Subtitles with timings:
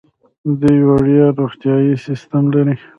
[0.61, 2.75] دوی وړیا روغتیايي سیستم لري.